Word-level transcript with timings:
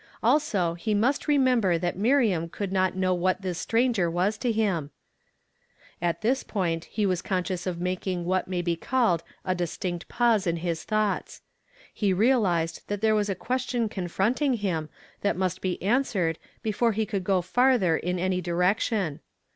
Also, 0.23 0.73
he 0.73 0.95
must 0.95 1.27
remember 1.27 1.77
that 1.77 1.95
Miriam 1.95 2.49
could 2.49 2.71
not 2.71 2.95
know 2.95 3.13
what 3.13 3.43
this 3.43 3.59
stranger 3.59 4.09
was 4.09 4.35
to 4.35 4.51
him— 4.51 4.89
At 6.01 6.21
this 6.21 6.41
point 6.41 6.85
he 6.85 7.05
was 7.05 7.21
conscious 7.21 7.67
of 7.67 7.79
making 7.79 8.25
what 8.25 8.47
may 8.47 8.63
be 8.63 8.75
called 8.75 9.21
a 9.45 9.53
distinct 9.53 10.07
pause 10.07 10.47
in 10.47 10.55
his 10.57 10.83
thoughts. 10.85 11.43
He 11.93 12.13
realized 12.13 12.81
that 12.87 13.01
there 13.01 13.13
was 13.13 13.29
a 13.29 13.35
question 13.35 13.87
confronting 13.87 14.55
him 14.55 14.89
that 15.21 15.37
nuist 15.37 15.61
be 15.61 15.79
answered 15.83 16.39
before 16.63 16.93
he 16.93 17.05
could 17.05 17.23
go 17.23 17.43
farther 17.43 17.95
in 17.95 18.17
any 18.17 18.41
direc 18.41 18.79
tion. 18.79 19.19